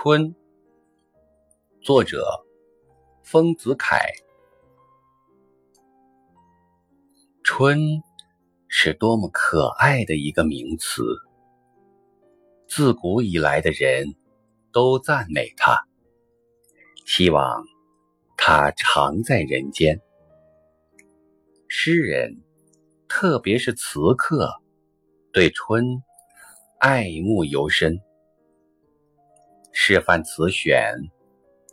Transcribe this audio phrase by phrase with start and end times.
[0.00, 0.32] 春，
[1.80, 2.24] 作者
[3.24, 3.98] 丰子恺。
[7.42, 7.80] 春
[8.68, 11.02] 是多么可爱的一个名词，
[12.68, 14.14] 自古以来的人
[14.70, 15.76] 都赞美它，
[17.04, 17.64] 希望
[18.36, 20.00] 它常在人间。
[21.66, 22.40] 诗人，
[23.08, 24.48] 特别是词客，
[25.32, 26.00] 对春
[26.78, 28.00] 爱慕尤深。
[29.80, 30.92] 示范词选，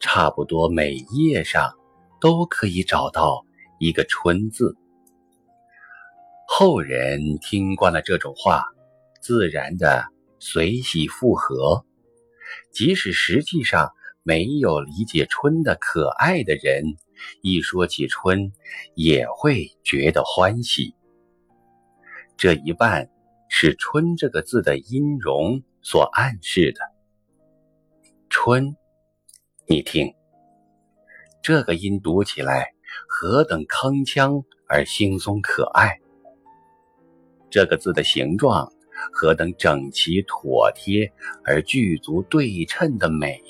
[0.00, 1.72] 差不多每页上
[2.20, 3.42] 都可以找到
[3.80, 4.76] 一个“春”字。
[6.46, 8.66] 后人听惯了这种话，
[9.22, 10.04] 自然的
[10.38, 11.86] 随喜附和。
[12.70, 13.90] 即使实际上
[14.22, 16.84] 没有理解春的可爱的人，
[17.40, 18.52] 一说起春，
[18.94, 20.94] 也会觉得欢喜。
[22.36, 23.08] 这一半
[23.48, 26.95] 是“春”这个字的音容所暗示的。
[28.48, 28.76] 春，
[29.66, 30.14] 你听，
[31.42, 32.74] 这个音读起来
[33.08, 35.98] 何等铿锵而轻松可爱！
[37.50, 38.72] 这个字的形状
[39.12, 41.12] 何等整齐妥帖
[41.44, 43.42] 而具足对称的美！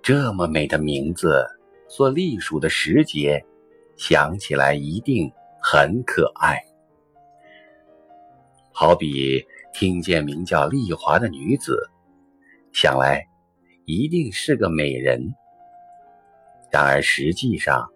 [0.00, 1.44] 这么美的名字
[1.88, 3.44] 所隶属的时节，
[3.96, 6.64] 想起来一定很可爱。
[8.70, 11.90] 好比听见名叫丽华的女子。
[12.74, 13.28] 想来，
[13.86, 15.32] 一定是个美人。
[16.72, 17.88] 然而实际上，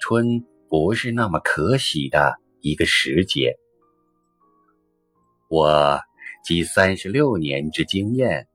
[0.00, 3.54] 春不是那么可喜的一个时节。
[5.50, 6.00] 我
[6.42, 8.48] 积三十六年之经验，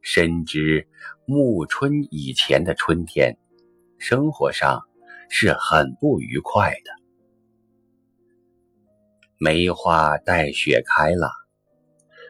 [0.00, 0.86] 深知
[1.26, 3.36] 暮春以前的春天，
[3.98, 4.80] 生活上
[5.28, 6.92] 是很不愉快的。
[9.40, 11.32] 梅花带雪开了，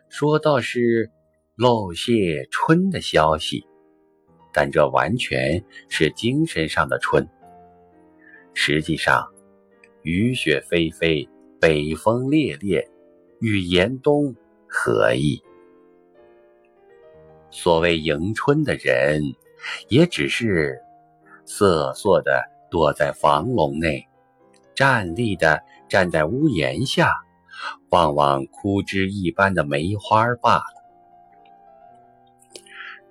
[0.08, 1.12] 说倒是。
[1.56, 3.66] 漏泄春的消息，
[4.52, 7.26] 但这完全是精神上的春。
[8.52, 9.26] 实际上，
[10.02, 11.26] 雨雪霏霏，
[11.58, 12.86] 北风烈烈，
[13.40, 14.34] 与严冬
[14.68, 15.42] 何异？
[17.50, 19.22] 所谓迎春的人，
[19.88, 20.78] 也只是
[21.46, 24.06] 瑟缩的躲在房笼内，
[24.74, 27.10] 站立的站在屋檐下，
[27.88, 30.75] 望望枯枝一般的梅花罢了。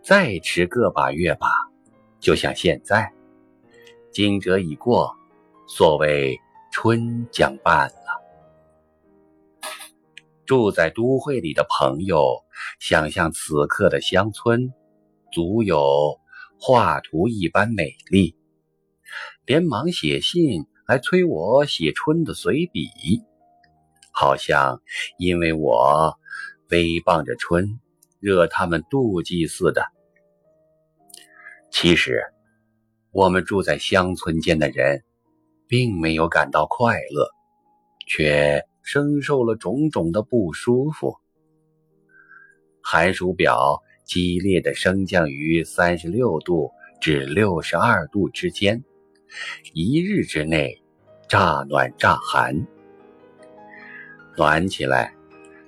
[0.05, 1.47] 再迟个把月吧，
[2.19, 3.11] 就像现在，
[4.11, 5.17] 惊蛰已过，
[5.67, 6.39] 所谓
[6.71, 8.21] 春将半了。
[10.45, 12.43] 住在都会里的朋友，
[12.79, 14.71] 想象此刻的乡村，
[15.31, 16.19] 足有
[16.59, 18.35] 画图一般美丽，
[19.43, 22.87] 连忙写信来催我写春的随笔，
[24.11, 24.83] 好像
[25.17, 26.19] 因为我
[26.69, 27.79] 威傍着春，
[28.19, 29.94] 惹他们妒忌似的。
[31.77, 32.23] 其实，
[33.11, 35.03] 我们住在乡村间的人，
[35.67, 37.29] 并没有感到快乐，
[38.07, 41.17] 却深受了种种的不舒服。
[42.81, 46.71] 寒暑表激烈的升降于三十六度
[47.01, 48.81] 至六十二度之间，
[49.73, 50.81] 一日之内，
[51.27, 52.55] 乍暖乍寒。
[54.37, 55.13] 暖起来，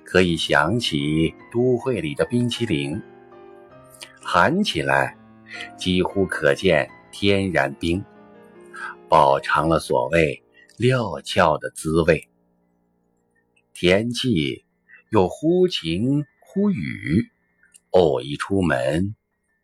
[0.06, 2.98] 可以想起都会里的冰淇淋；
[4.22, 5.17] 寒起来，
[5.76, 8.04] 几乎可见天然冰，
[9.08, 10.42] 饱尝了所谓
[10.76, 12.28] 料峭的滋味。
[13.72, 14.64] 天气
[15.10, 17.30] 又忽晴忽雨，
[17.90, 19.14] 偶一出门，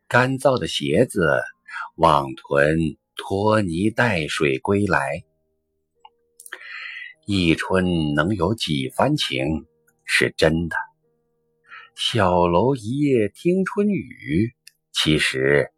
[0.08, 1.42] 干燥的鞋子
[1.96, 5.24] 往囤拖泥带水归来。
[7.26, 9.66] 一春能有几番情，
[10.04, 10.76] 是真的。
[11.94, 14.52] 小楼一夜听春雨，
[14.92, 15.70] 其实。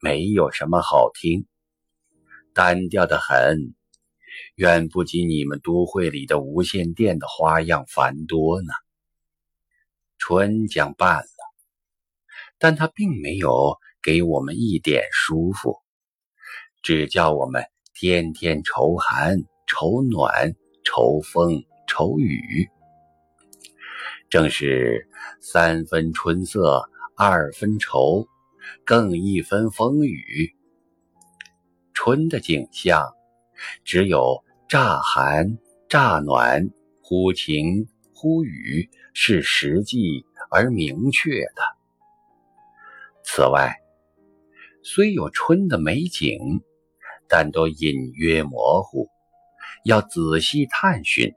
[0.00, 1.46] 没有什么好听，
[2.52, 3.74] 单调的很，
[4.54, 8.68] 远不及你们都会里的无线电的花样繁多呢。
[10.18, 11.54] 春将半了，
[12.58, 15.78] 但它并没有给我们一点舒服，
[16.82, 20.54] 只叫我们天天愁寒、愁暖、
[20.84, 22.68] 愁风、愁雨。
[24.28, 25.08] 正是
[25.40, 28.26] 三分春色，二分愁。
[28.84, 30.54] 更一分风雨，
[31.92, 33.14] 春的景象
[33.84, 35.58] 只有乍寒
[35.88, 36.70] 乍暖、
[37.02, 41.62] 忽晴忽雨，是实际而明确的。
[43.24, 43.74] 此外，
[44.82, 46.62] 虽有春的美景，
[47.28, 49.08] 但都隐约模糊，
[49.84, 51.34] 要仔细探寻，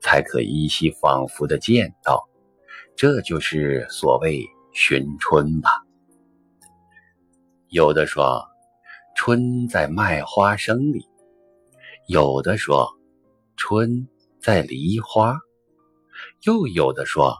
[0.00, 2.28] 才可依稀仿佛的见到。
[2.96, 5.85] 这就是所谓寻春吧。
[7.68, 8.46] 有的说
[9.16, 11.04] 春在麦花生里，
[12.06, 12.88] 有的说
[13.56, 14.06] 春
[14.40, 15.36] 在梨花，
[16.44, 17.36] 又有的说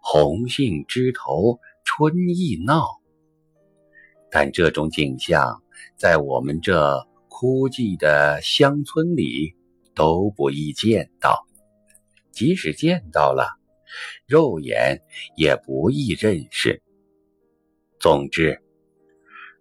[0.00, 2.86] 红杏枝头春意闹。
[4.30, 5.60] 但这种景象，
[5.96, 9.56] 在我们这枯寂的乡村里
[9.96, 11.44] 都不易见到，
[12.30, 13.58] 即使见到了，
[14.26, 15.02] 肉眼
[15.36, 16.80] 也不易认识。
[17.98, 18.62] 总之，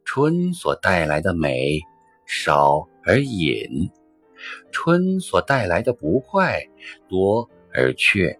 [0.06, 1.82] 春所带来的美
[2.26, 3.92] 少而隐，
[4.72, 6.62] 春所带来的不快
[7.10, 8.40] 多而却。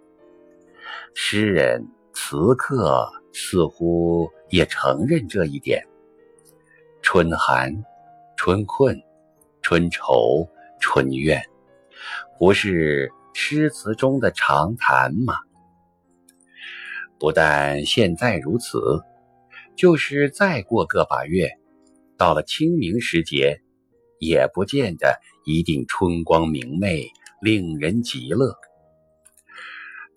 [1.16, 5.84] 诗人、词客似乎也承认这一点。
[7.02, 7.84] 春寒、
[8.38, 9.02] 春困、
[9.62, 10.48] 春愁、
[10.80, 11.44] 春怨，
[12.38, 15.40] 不是诗词中的常谈吗？
[17.18, 19.02] 不但现在如此，
[19.76, 21.50] 就是再过个把月，
[22.18, 23.62] 到了清明时节，
[24.20, 27.08] 也不见得一定春光明媚，
[27.42, 28.56] 令人极乐。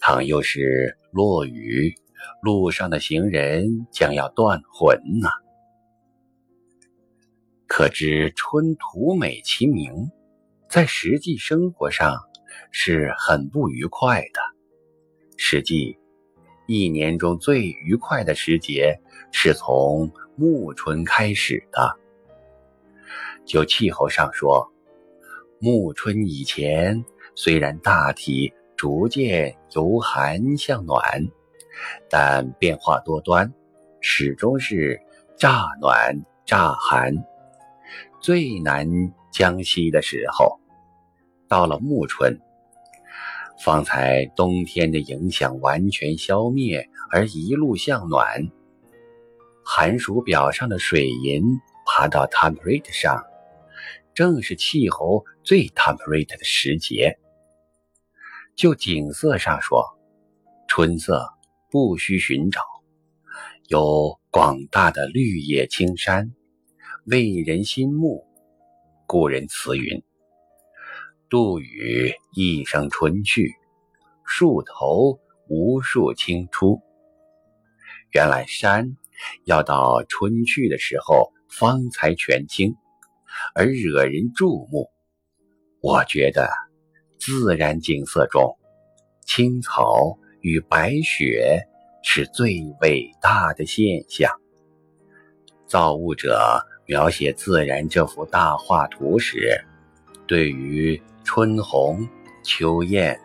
[0.01, 1.93] 倘又是落雨，
[2.41, 5.29] 路上的行人将要断魂呐。
[7.67, 9.93] 可知春图美其名，
[10.71, 12.17] 在实际生活上
[12.71, 14.41] 是很不愉快的。
[15.37, 15.99] 实际，
[16.71, 18.95] 一年中最愉快的时节
[19.33, 21.97] 是从暮春开始的。
[23.47, 24.71] 就气候上说，
[25.59, 27.03] 暮春以前
[27.35, 31.01] 虽然大体逐渐由寒向暖，
[32.11, 33.51] 但变化多端，
[34.03, 35.01] 始终是
[35.39, 37.15] 乍暖乍寒。
[38.21, 38.87] 最难
[39.33, 40.61] 将息的时候，
[41.49, 42.39] 到了暮春，
[43.61, 48.49] 方才冬天的影响完全消灭，而一路向暖。
[49.65, 51.43] 寒暑表上的水银
[51.85, 53.23] 爬到 temperate 上，
[54.15, 57.19] 正是气候最 temperate 的时节。
[58.57, 59.85] 就景色上说，
[60.67, 61.29] 春色
[61.71, 62.61] 不需寻找，
[63.67, 66.33] 有广大的绿野青山。
[67.05, 68.27] 为人心目，
[69.07, 70.03] 故人词云
[71.31, 73.55] ：“杜宇一声春去，
[74.25, 76.81] 树头无数青出。”
[78.13, 78.97] 原来山
[79.45, 82.75] 要到春去的时候方才全青，
[83.55, 84.89] 而惹人注目。
[85.81, 86.49] 我觉得，
[87.19, 88.57] 自然景色中，
[89.27, 91.67] 青草与白雪
[92.03, 94.31] 是最伟大的现象。
[95.67, 96.65] 造物者。
[96.91, 99.63] 描写自然这幅大画图时，
[100.27, 100.99] 对于
[101.31, 102.09] 春红、
[102.43, 103.21] 秋艳，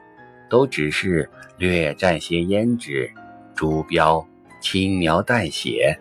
[0.49, 3.09] 都只是略蘸些胭脂、
[3.55, 4.27] 朱标，
[4.61, 5.97] 轻描淡写。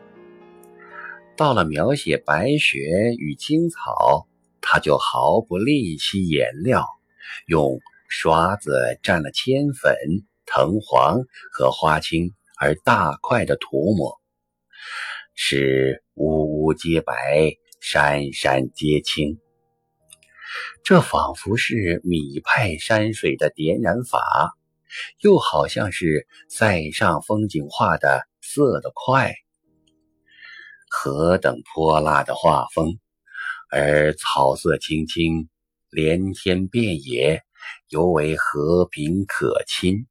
[1.37, 2.81] 到了描写白雪
[3.19, 4.27] 与青草，
[4.61, 6.85] 他就毫不吝惜颜料，
[7.47, 7.79] 用
[8.09, 9.95] 刷子蘸了铅粉、
[10.45, 11.21] 藤黄
[11.53, 14.21] 和花青，而大块的涂抹。
[15.37, 17.15] 是屋屋皆白，
[17.81, 19.39] 山山皆青。
[20.85, 24.55] 这仿佛是米派山水的点染法，
[25.21, 29.35] 又好像是塞上风景画的色的块。
[30.91, 32.99] 何等泼辣的画风！
[33.71, 35.49] 而草色青青，
[35.89, 37.41] 连天遍野，
[37.89, 40.07] 尤为和平可亲、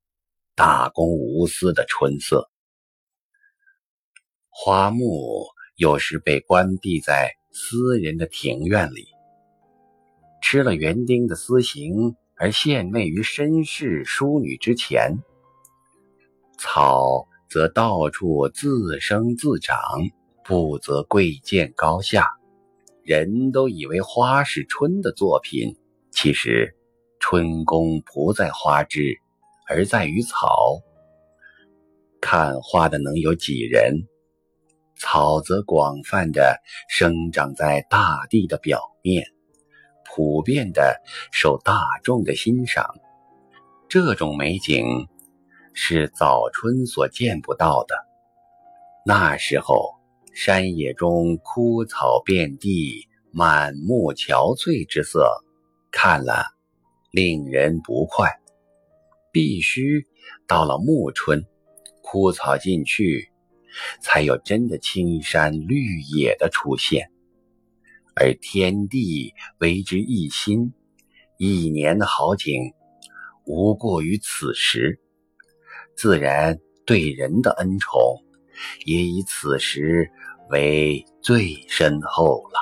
[0.56, 2.50] 大公无私的春色。
[4.50, 5.46] 花木
[5.76, 9.06] 有时被关闭在私人的庭院里，
[10.42, 15.18] 吃了园丁的私刑而献媚于绅士淑女之前；
[16.58, 19.80] 草则到处自生自长，
[20.44, 22.28] 不择贵贱高下。
[23.04, 25.76] 人都以为花是春的作品，
[26.12, 26.76] 其实
[27.20, 29.18] 春功不在花枝，
[29.68, 30.82] 而在于草。
[32.20, 34.08] 看花的能有几人？
[34.98, 39.26] 草则广泛的生长在大地的表面，
[40.14, 41.02] 普遍的
[41.32, 42.96] 受大众的欣赏。
[43.88, 45.08] 这种美景
[45.74, 47.96] 是早春所见不到的。
[49.06, 49.96] 那时候，
[50.34, 55.28] 山野中枯草遍地，满目憔悴之色，
[55.92, 56.46] 看了
[57.12, 58.30] 令人不快。
[59.32, 60.06] 必须
[60.48, 61.46] 到了暮春，
[62.02, 63.30] 枯草尽去。
[64.02, 67.11] 才有真的青山绿野的出现，
[68.16, 70.74] 而天地为之一新，
[71.38, 72.74] 一年的好景
[73.46, 75.00] 无过于此时。
[75.96, 78.00] 自然对人的恩宠，
[78.86, 80.10] 也以此时
[80.50, 82.60] 为最深厚了。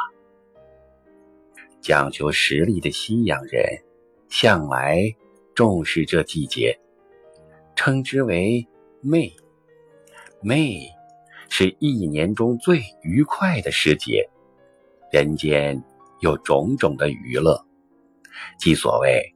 [1.82, 3.64] 讲求实力的西洋人
[4.30, 5.16] 向来
[5.56, 6.78] 重视这季节，
[7.76, 8.68] 称之为
[9.04, 9.34] May。
[10.44, 10.90] May
[11.50, 14.30] 是一年中最愉快的时节，
[15.12, 15.84] 人间
[16.20, 17.66] 有种种的娱乐，
[18.60, 19.36] 即所谓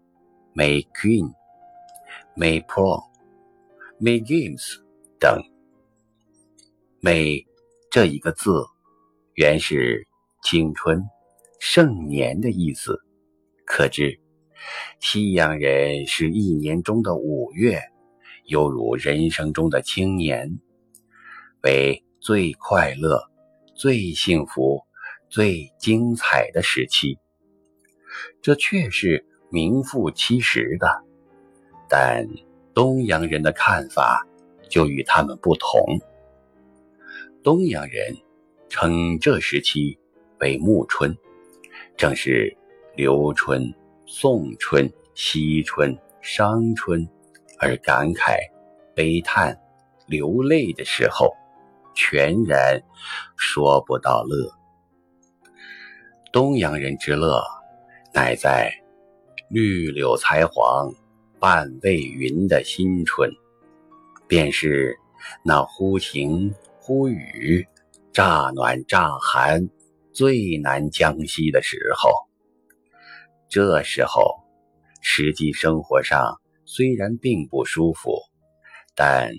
[0.53, 1.33] May Queen、
[2.35, 3.03] May Pro”、
[3.99, 4.81] “May Games
[5.19, 5.41] 等。
[7.01, 7.45] May
[7.89, 8.63] 这一个字，
[9.33, 10.07] 原是
[10.43, 11.03] 青春。
[11.59, 12.99] 盛年的意思，
[13.65, 14.19] 可知
[14.99, 17.81] 西洋人是一年中的五月，
[18.45, 20.59] 犹如人生中的青年，
[21.63, 23.29] 为最快乐、
[23.75, 24.81] 最幸福、
[25.33, 27.17] 最精彩的时期。
[28.39, 31.03] 这却是名副其实的，
[31.89, 32.27] 但
[32.75, 34.27] 东洋人的看法
[34.69, 35.81] 就与他们不同。
[37.41, 38.15] 东洋人
[38.69, 39.97] 称这时期
[40.39, 41.17] 为暮春。
[41.97, 42.55] 正是
[42.95, 43.73] 留春、
[44.05, 47.09] 送春、惜春、伤春，
[47.57, 48.37] 而感慨、
[48.93, 49.59] 悲叹、
[50.05, 51.33] 流泪的时候，
[51.95, 52.83] 全然
[53.35, 54.62] 说不到乐。
[56.33, 57.43] 东洋人之乐，
[58.11, 58.73] 乃在
[59.49, 60.91] 绿柳才黄、
[61.39, 63.29] 半未匀的新春，
[64.27, 64.97] 便是
[65.45, 67.67] 那忽晴忽雨、
[68.11, 69.69] 乍暖乍寒。
[70.11, 72.11] 最难将息的时候，
[73.47, 74.23] 这时候
[75.01, 78.19] 实际生活上虽然并不舒服，
[78.95, 79.31] 但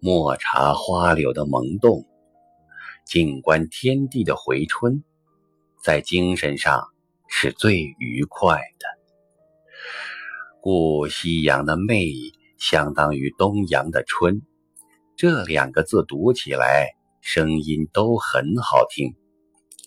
[0.00, 2.04] 莫察花柳的萌动，
[3.06, 5.02] 静观天地的回春，
[5.86, 6.88] 在精神上
[7.28, 8.88] 是最愉快的。
[10.60, 12.10] 故西洋的媚
[12.58, 14.42] 相当于东洋的春，
[15.14, 16.88] 这两个字读起来
[17.20, 19.14] 声音都很好听。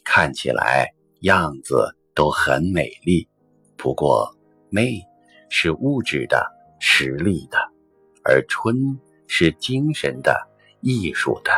[0.06, 3.28] 看起来样子都很美丽，
[3.76, 4.34] 不过
[4.70, 5.02] 媚
[5.50, 7.58] 是物质的、实力的，
[8.24, 10.48] 而春是精神的、
[10.80, 11.52] 艺术的。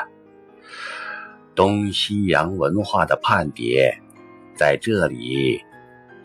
[1.54, 3.96] 东西洋文化的判别，
[4.62, 5.60] 在这里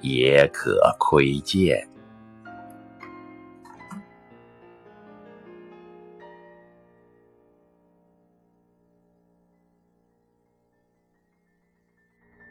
[0.02, 1.88] 也可窥见。